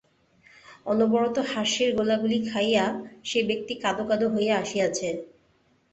[0.85, 2.85] অনবরত হাস্যের গোলাগুলি খাইয়া
[3.25, 5.09] সে ব্যক্তি কাঁদো কাঁদো হইয়া আসিয়াছে।